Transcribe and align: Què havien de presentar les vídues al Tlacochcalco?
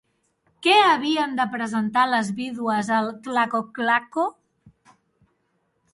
Què 0.67 0.71
havien 0.85 1.35
de 1.41 1.45
presentar 1.57 2.05
les 2.13 2.33
vídues 2.41 2.91
al 3.01 3.11
Tlacochcalco? 3.29 4.29